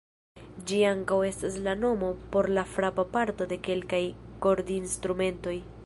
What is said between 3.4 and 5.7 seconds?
de kelkaj kordinstrumentoj.